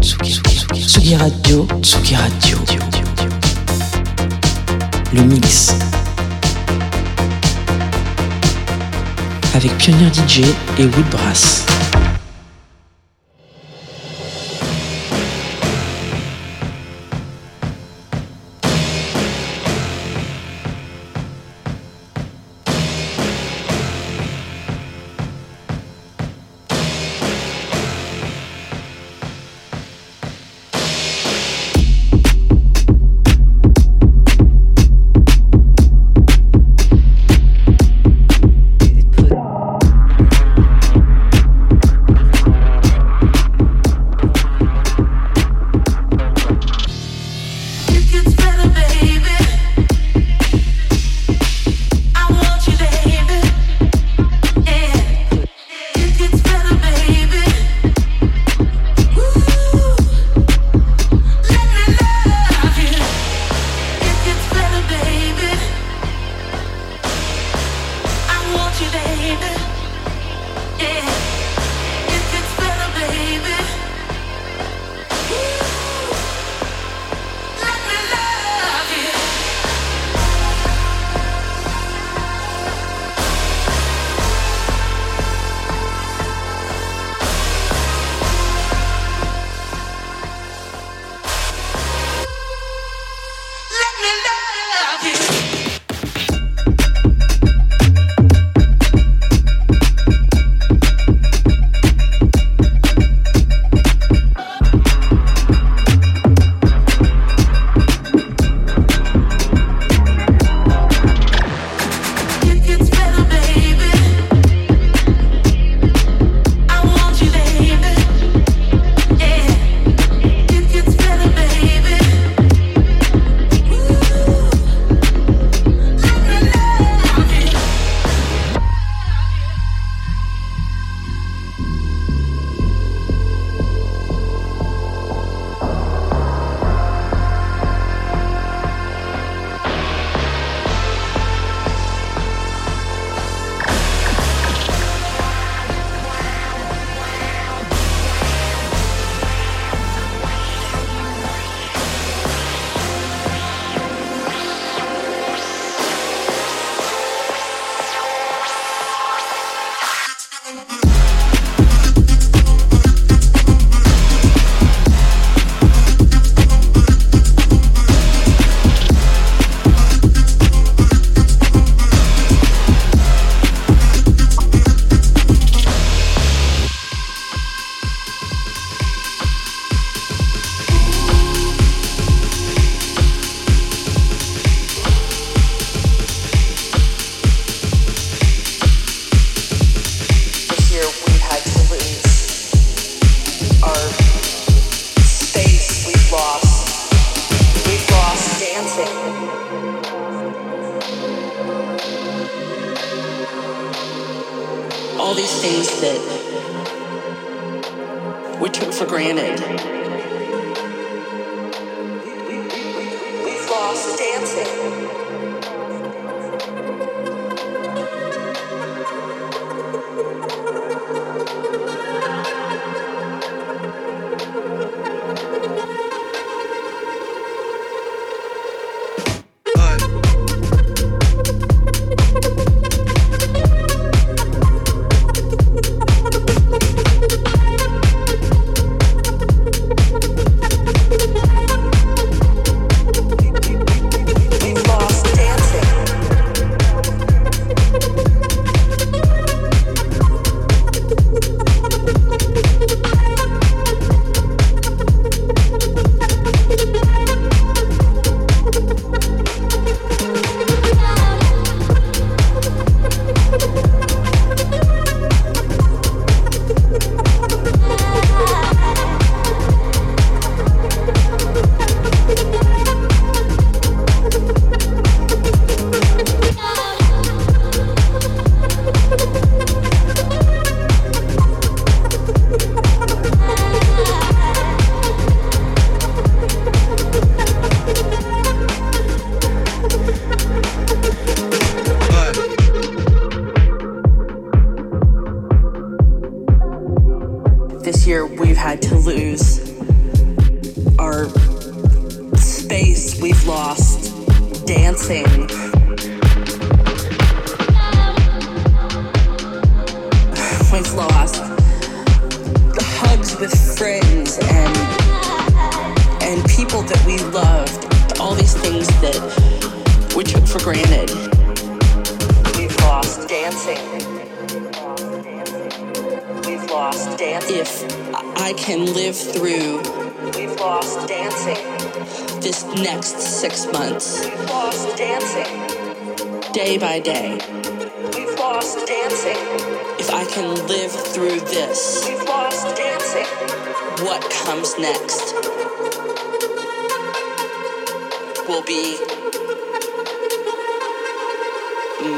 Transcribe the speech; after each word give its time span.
Tsugi 0.00 1.16
Radio, 1.16 1.66
Tsugi 1.82 2.14
Radio. 2.14 2.58
Le 5.12 5.22
mix. 5.22 5.74
Avec 9.54 9.76
Pionnier 9.78 10.08
DJ 10.12 10.40
et 10.78 10.84
Woodbrass. 10.84 11.64
Let's 11.66 11.77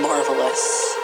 marvelous. 0.02 0.99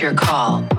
your 0.00 0.14
call. 0.14 0.77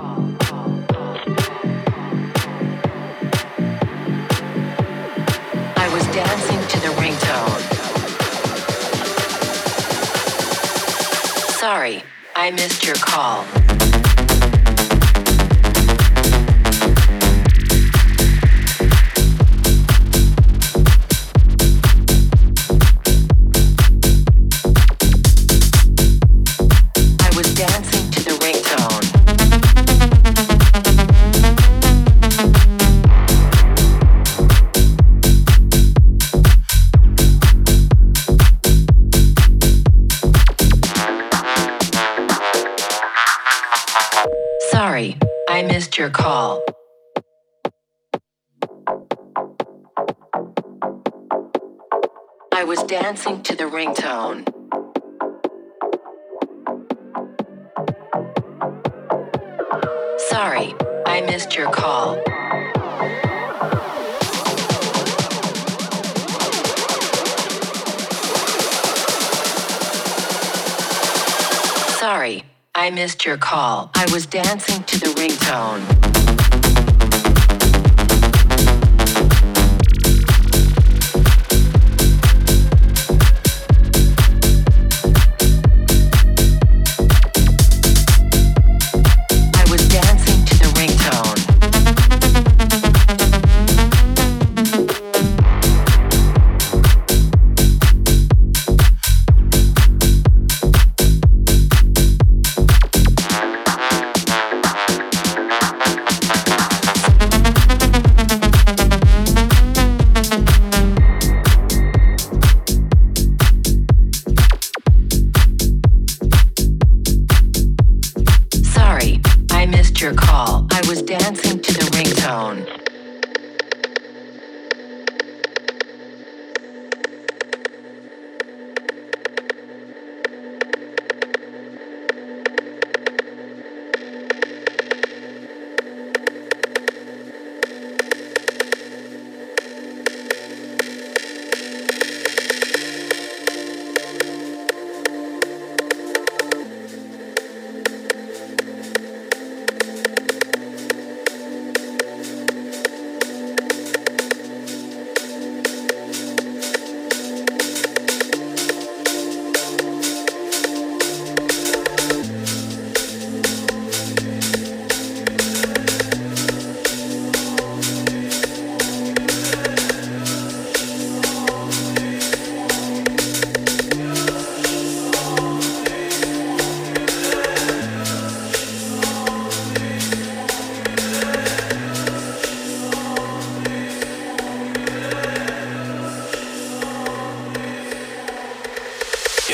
missed 73.09 73.25
your 73.25 73.37
call. 73.37 73.89
I 73.95 74.05
was 74.13 74.27
dancing 74.27 74.83
to 74.83 74.99
the 74.99 75.07
ringtone. 75.19 76.18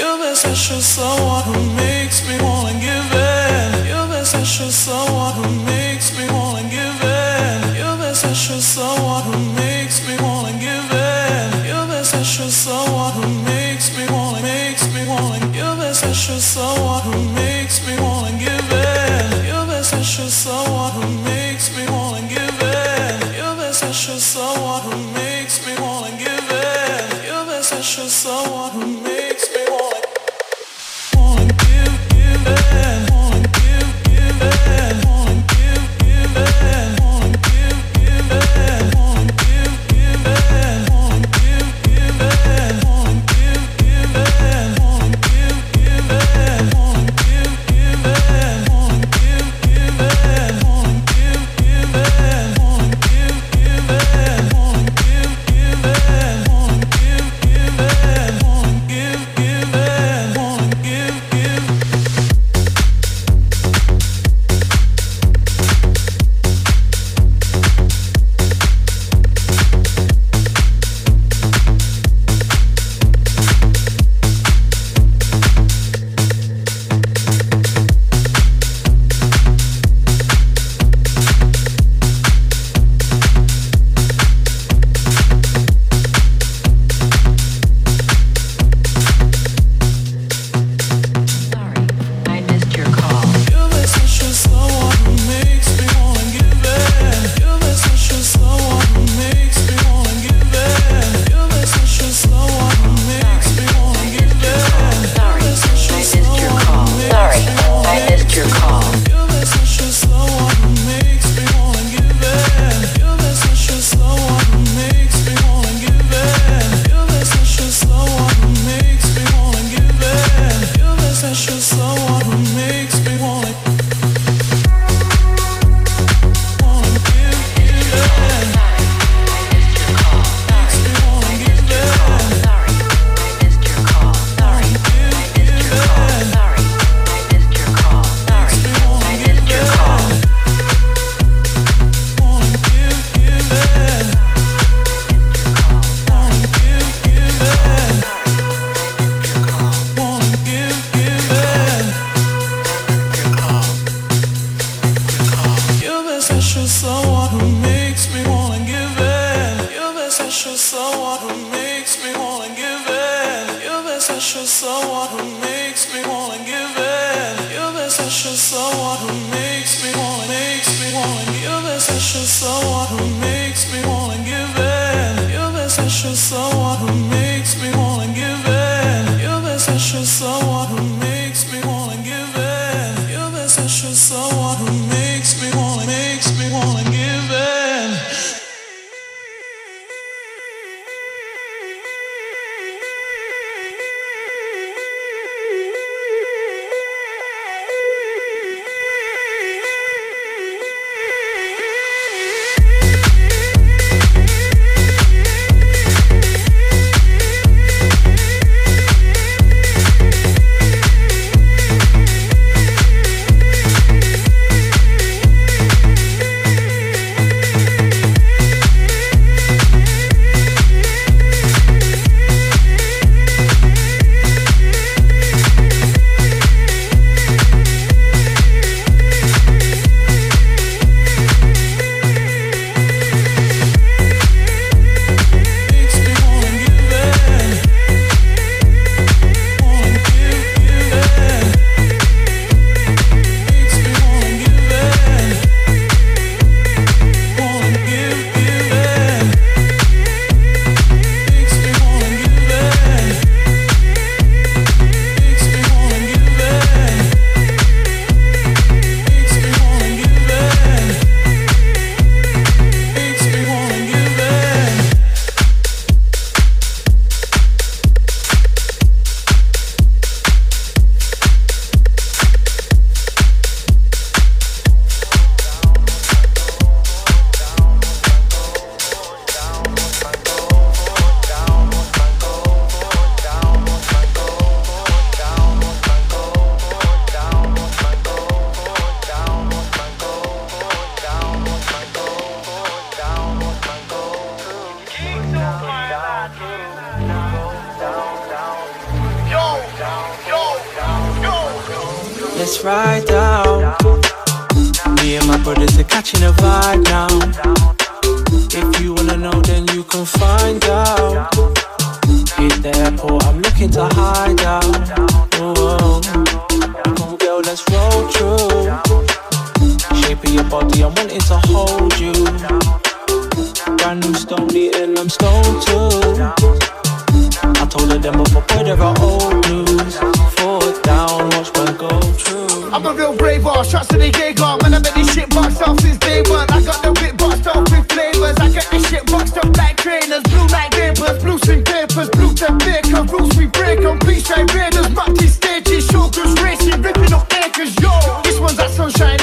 You're 0.05 0.19
the 0.19 0.35
special 0.35 0.81
someone 0.81 1.43
who 1.45 1.73
makes 1.73 2.21
me 2.27 2.37
wanna 2.39 2.73
give 2.73 3.11
in. 3.11 3.87
You're 3.87 4.05
the 4.05 4.23
special 4.23 4.69
someone 4.69 5.33
who 5.33 5.64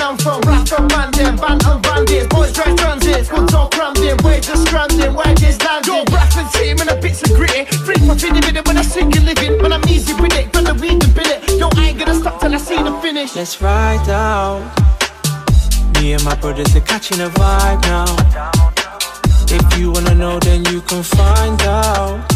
I'm 0.02 0.18
from. 0.18 0.40
Rap 0.42 0.66
from 0.66 0.86
man, 0.88 1.10
them, 1.12 1.36
band 1.36 1.62
and 1.64 1.82
bandits. 1.82 2.26
Boys 2.26 2.52
drive 2.52 2.76
transits, 2.76 3.28
goods 3.30 3.54
all 3.54 3.68
crammed 3.70 3.98
in. 3.98 4.16
Wages 4.24 4.62
stranding, 4.64 5.14
wages 5.14 5.62
landing. 5.62 5.94
Yo, 5.94 6.04
Bradford 6.06 6.50
team 6.52 6.80
and 6.80 6.90
a 6.90 6.96
bits 7.00 7.22
of 7.22 7.30
gritty. 7.36 7.64
Free 7.86 7.94
for 8.06 8.16
feeding 8.16 8.42
minute 8.42 8.66
when 8.66 8.76
I 8.76 8.82
sing 8.82 9.14
and 9.16 9.24
living. 9.24 9.62
When 9.62 9.72
I'm 9.72 9.86
easy 9.88 10.12
with 10.14 10.34
it, 10.34 10.52
from 10.52 10.64
the 10.64 10.74
weed 10.74 11.00
to 11.00 11.08
billet. 11.08 11.40
Yo, 11.56 11.68
I 11.76 11.90
ain't 11.90 11.98
gonna 11.98 12.16
stop 12.16 12.40
till 12.40 12.52
I 12.52 12.58
see 12.58 12.82
the 12.82 12.92
finish. 13.00 13.36
Let's 13.36 13.62
ride 13.62 14.08
out. 14.08 14.60
Me 15.94 16.14
and 16.14 16.24
my 16.24 16.34
brothers 16.34 16.74
are 16.74 16.80
catching 16.80 17.20
a 17.20 17.28
vibe 17.28 17.82
now. 17.82 18.10
If 19.54 19.78
you 19.78 19.92
wanna 19.92 20.16
know, 20.16 20.40
then 20.40 20.64
you 20.66 20.80
can 20.82 21.02
find 21.04 21.60
out. 21.62 22.32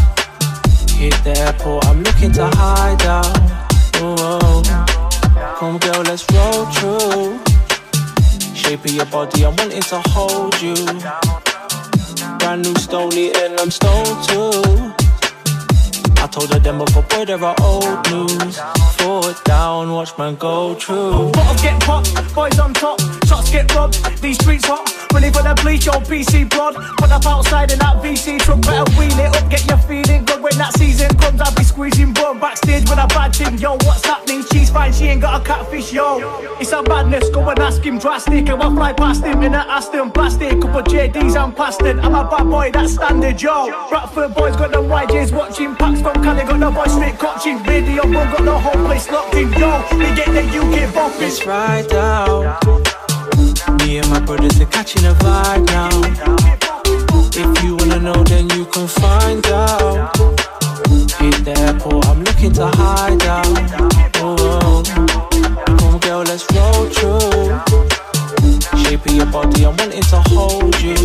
Hit 0.92 1.14
the 1.24 1.34
airport, 1.36 1.84
I'm 1.86 2.02
looking 2.02 2.32
to 2.32 2.46
hide 2.54 3.02
out. 3.02 3.26
Oh, 3.96 4.14
oh. 4.18 5.56
come 5.58 5.78
girl, 5.78 6.02
let's 6.02 6.24
roll 6.32 6.66
through. 6.66 7.45
Shape 8.66 8.84
of 8.84 8.90
your 8.90 9.06
body, 9.06 9.46
I'm 9.46 9.54
wanting 9.54 9.80
to 9.80 10.02
hold 10.06 10.60
you. 10.60 10.74
Brand 12.40 12.64
new 12.64 12.74
stone 12.74 13.12
and 13.12 13.60
I'm 13.60 13.70
stone 13.70 14.04
too. 14.26 14.92
I 16.20 16.26
told 16.26 16.52
her 16.52 16.58
them 16.58 16.78
before, 16.78 17.04
boy, 17.04 17.26
there 17.26 17.44
are 17.44 17.54
old 17.62 18.10
news. 18.10 18.58
Foot 18.98 19.44
down, 19.44 19.92
watch 19.92 20.18
man 20.18 20.34
go 20.34 20.74
through. 20.74 21.30
Bottles 21.30 21.62
get 21.62 21.80
popped, 21.80 22.34
boys 22.34 22.58
on 22.58 22.74
top, 22.74 22.98
shots 23.26 23.50
get 23.50 23.72
robbed. 23.74 23.98
These 24.22 24.38
streets 24.38 24.64
hot, 24.66 24.86
ready 25.12 25.30
for 25.30 25.42
the 25.42 25.54
bleach, 25.62 25.86
your 25.86 26.00
PC 26.06 26.48
broad. 26.48 26.74
Put 26.98 27.10
up 27.10 27.26
outside 27.26 27.72
in 27.72 27.78
that 27.80 28.02
VC 28.02 28.38
truck, 28.38 28.60
better 28.62 28.88
wheel 28.96 29.18
it 29.18 29.36
up, 29.36 29.50
get 29.50 29.66
your 29.66 29.78
feeling 29.78 30.24
good 30.24 30.42
when 30.42 30.56
that 30.58 30.72
season 30.74 31.10
comes. 31.18 31.40
I'll 31.40 31.54
be 31.54 31.64
squeezing 31.64 32.12
bum 32.12 32.38
backstage 32.38 32.88
with 32.88 32.98
a 32.98 33.06
bad 33.08 33.34
thing. 33.34 33.58
Yo, 33.58 33.72
what's 33.84 34.04
happening? 34.04 34.44
She's 34.52 34.70
fine, 34.70 34.92
she 34.92 35.06
ain't 35.06 35.22
got 35.22 35.40
a 35.40 35.44
catfish, 35.44 35.92
yo. 35.92 36.18
It's 36.60 36.72
a 36.72 36.82
madness, 36.82 37.28
go 37.30 37.48
and 37.48 37.58
ask 37.58 37.82
him 37.82 37.98
drastic. 37.98 38.48
And 38.48 38.62
I 38.62 38.74
fly 38.74 38.92
past 38.92 39.24
him 39.24 39.42
in 39.42 39.54
an 39.54 39.66
Aston 39.68 40.10
plastic. 40.10 40.60
Couple 40.60 40.82
JDs 40.82 41.36
and 41.36 41.54
plastic. 41.54 41.96
I'm 41.98 42.14
a 42.14 42.24
bad 42.28 42.44
boy, 42.44 42.70
that's 42.72 42.94
standard, 42.94 43.40
yo. 43.40 43.88
Bradford 43.88 44.34
boys 44.34 44.56
got 44.56 44.72
them 44.72 44.84
YJs 44.84 45.32
watching 45.32 45.74
packs 45.76 46.00
from 46.00 46.14
Cali, 46.22 46.44
got 46.44 46.60
the 46.60 46.70
boys 46.70 46.92
straight 46.92 47.18
coaching. 47.18 47.62
Radio 47.64 48.02
one 48.02 48.12
got 48.12 48.44
the 48.44 48.58
whole 48.58 48.86
place 48.86 49.10
locked 49.10 49.34
in, 49.34 49.52
yo. 49.52 49.84
We 49.92 50.06
get 50.14 50.28
the 50.32 50.42
UK 50.42 50.94
bumping. 50.94 51.20
Let's 51.20 51.44
ride 51.44 51.92
out. 51.92 52.85
Me 53.86 53.98
and 53.98 54.10
my 54.10 54.18
brothers 54.18 54.60
are 54.60 54.66
catching 54.66 55.04
a 55.04 55.12
vibe 55.12 55.64
now. 55.68 55.90
If 57.32 57.62
you 57.62 57.76
wanna 57.76 58.00
know, 58.00 58.20
then 58.24 58.50
you 58.50 58.64
can 58.64 58.88
find 58.88 59.46
out. 59.46 60.16
Hit 61.20 61.44
the 61.44 61.54
airport, 61.56 62.04
I'm 62.08 62.24
looking 62.24 62.52
to 62.54 62.66
hide 62.66 63.24
out. 63.26 63.46
Oh, 64.16 64.82
come 65.78 65.98
girl, 66.00 66.24
let's 66.24 66.44
roll 66.50 66.86
through. 66.96 67.60
Shape 68.82 69.06
of 69.06 69.14
your 69.14 69.26
body, 69.26 69.64
I'm 69.64 69.76
wanting 69.76 70.02
to 70.02 70.20
hold 70.34 70.74
you. 70.82 70.96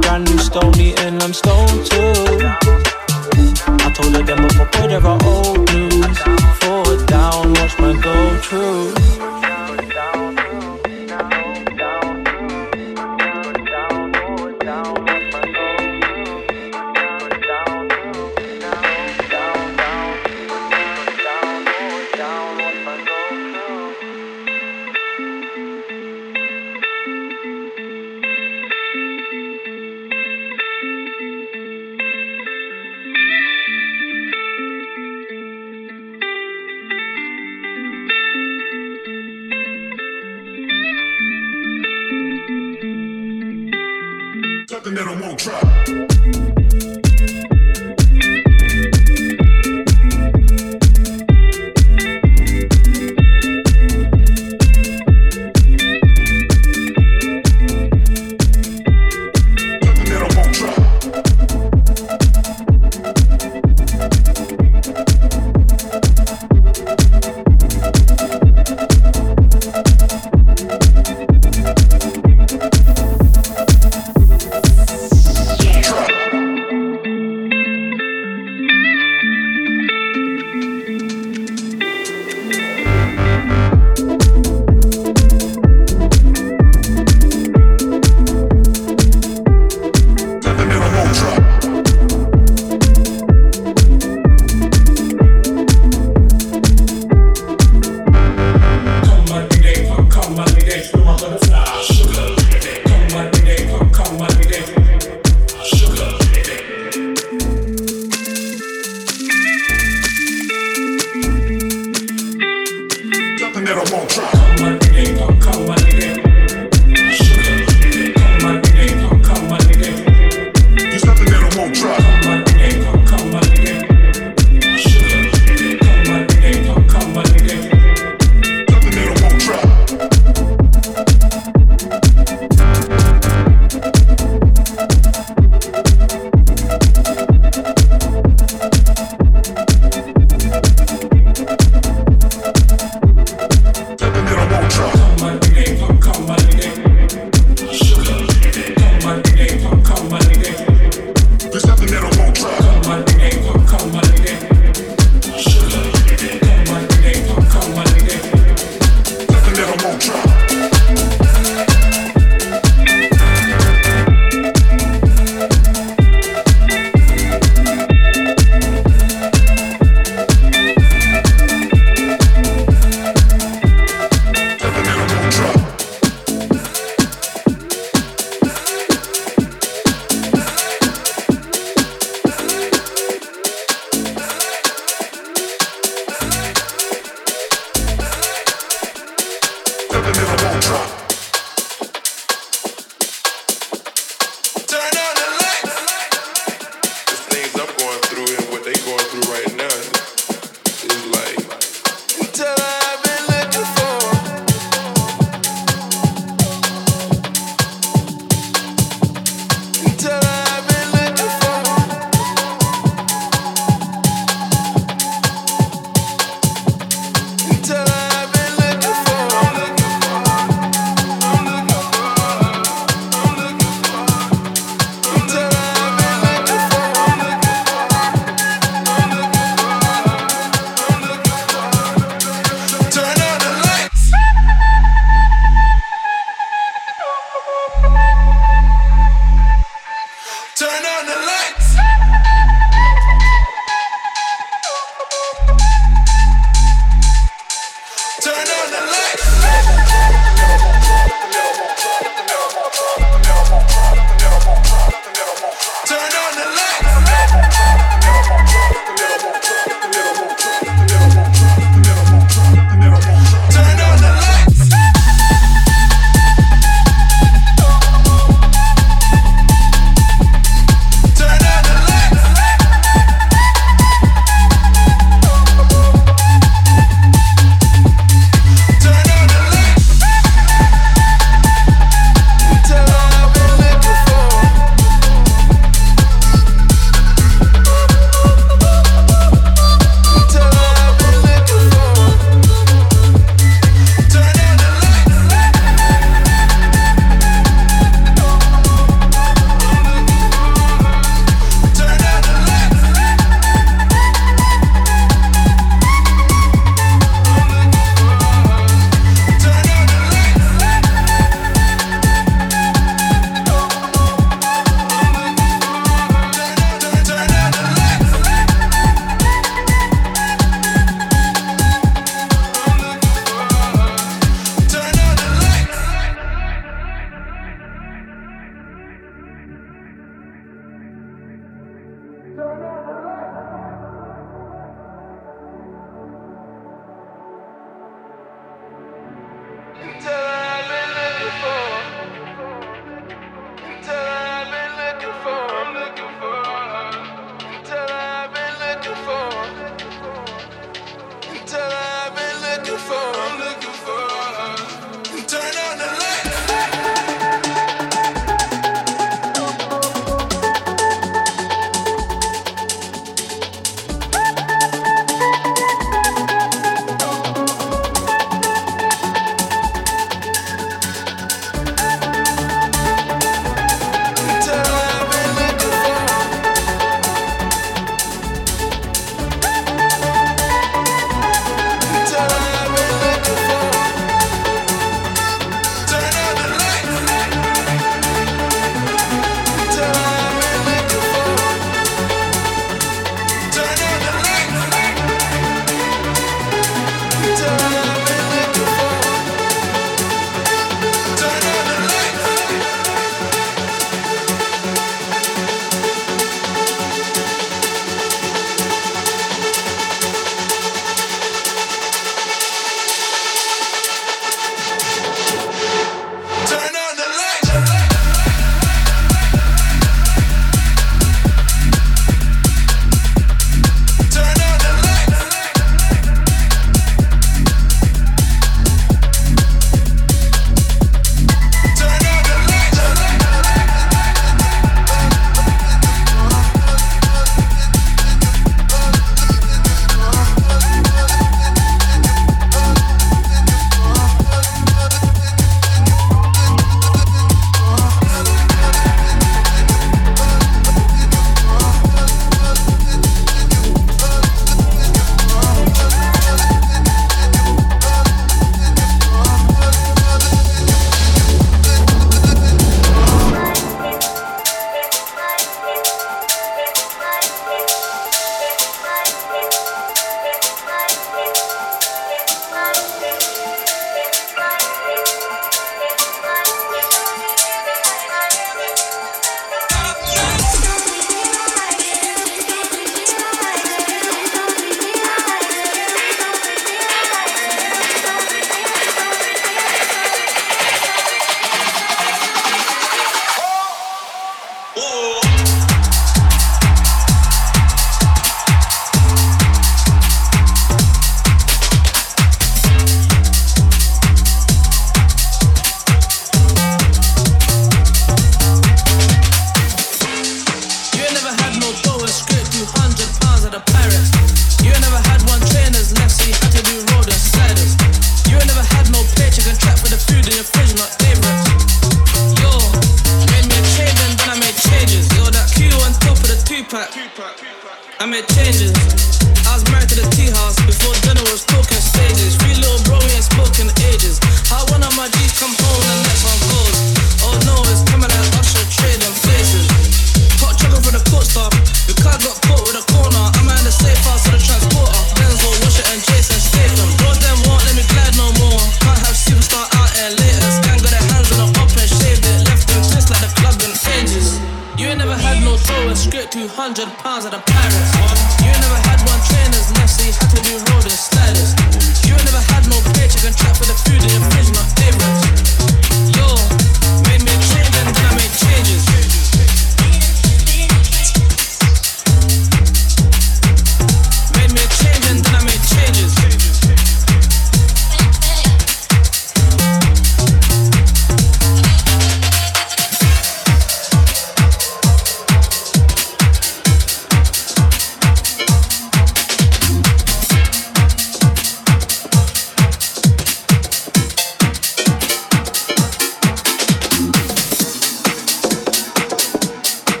Brand 0.00 0.30
new 0.30 0.38
stone 0.38 0.80
eating, 0.80 1.20
I'm 1.20 1.34
stone 1.34 1.84
too. 1.84 2.14
I 3.84 3.92
told 3.94 4.16
her 4.16 4.22
them 4.22 4.48
before, 4.48 4.64
boy, 4.72 4.88
there 4.88 5.06
are 5.06 5.20
old 5.24 5.70
news. 5.74 6.18
Forward 6.60 7.06
down, 7.06 7.52
watch 7.52 7.78
man 7.78 8.00
go 8.00 8.38
through. 8.38 9.57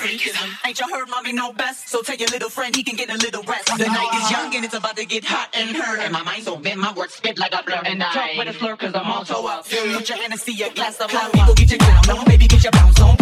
Test. 0.00 0.66
Ain't 0.66 0.80
you 0.80 0.88
heard 0.88 1.08
mommy 1.08 1.32
know 1.32 1.52
best? 1.52 1.88
So 1.88 2.02
tell 2.02 2.16
your 2.16 2.28
little 2.28 2.50
friend 2.50 2.74
he 2.74 2.82
can 2.82 2.96
get 2.96 3.10
a 3.10 3.16
little 3.16 3.42
rest. 3.42 3.66
The 3.78 3.86
night 3.86 4.10
is 4.14 4.30
young 4.30 4.54
and 4.54 4.64
it's 4.64 4.74
about 4.74 4.96
to 4.96 5.04
get 5.04 5.24
hot 5.24 5.48
and 5.54 5.76
hurt. 5.76 6.00
And 6.00 6.12
my 6.12 6.22
mind's 6.22 6.46
so 6.46 6.56
bent, 6.56 6.78
my 6.78 6.92
words 6.92 7.14
spit 7.14 7.38
like 7.38 7.54
a 7.54 7.62
blur. 7.62 7.82
And 7.84 8.02
I 8.02 8.12
talk 8.12 8.30
with 8.38 8.48
a 8.48 8.58
slur 8.58 8.76
cause 8.76 8.94
I'm 8.94 9.10
all 9.10 9.24
so 9.24 9.46
up. 9.46 9.68
Put 9.68 10.08
your 10.08 10.18
hand 10.18 10.32
and 10.32 10.40
see 10.40 10.60
a 10.62 10.72
glass 10.72 11.00
of 11.00 11.12
wine. 11.12 11.30
People 11.32 11.54
get 11.54 11.70
your 11.70 11.78
clown 11.78 12.18
on, 12.18 12.24
baby 12.26 12.46
get 12.46 12.64
your 12.64 12.72
bounce 12.72 13.00
on. 13.00 13.19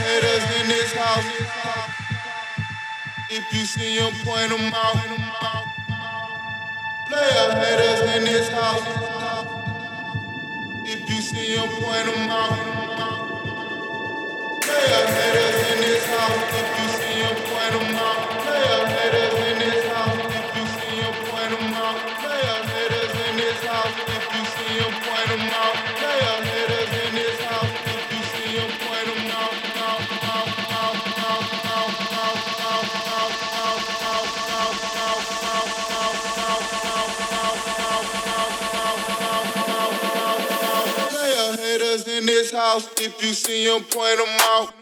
haters 0.00 0.44
in 0.60 0.68
this 0.68 0.92
house. 0.92 1.28
If 3.30 3.52
you 3.52 3.64
see 3.64 3.98
them, 3.98 4.12
point 4.24 4.50
them 4.50 4.72
out. 4.74 5.66
Player 7.08 7.48
haters 7.60 8.02
in 8.16 8.24
this 8.24 8.48
house. 8.48 8.86
If 10.84 11.08
you 11.08 11.20
see 11.20 11.56
them, 11.56 11.68
point 11.80 12.06
them 12.06 12.30
out. 12.30 12.80
Player 14.62 15.04
haters 15.16 15.58
in 15.70 15.78
this 15.84 16.06
house. 16.06 16.42
If 16.60 16.68
you 16.78 16.88
see 16.98 17.20
them, 17.22 17.36
point 17.50 17.72
them 17.76 17.96
out. 17.96 18.20
Player 18.44 18.82
haters 18.94 19.36
in 19.48 19.58
this 19.58 19.86
house. 19.92 20.18
If 20.38 20.56
you 20.56 20.64
see 20.76 21.00
them, 21.02 21.14
out. 21.74 21.96
Player 22.22 22.60
haters 22.72 23.14
in 23.28 23.36
this 23.36 23.60
house. 23.64 23.96
If 24.16 24.24
you 24.34 24.44
see 24.54 24.74
them, 24.80 24.92
point 25.04 25.28
them 25.28 25.50
out. 25.62 25.69
If 43.02 43.24
you 43.24 43.32
see 43.32 43.64
him, 43.64 43.82
point 43.84 44.20
him 44.20 44.28
out. 44.40 44.79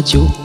Radio 0.00 0.39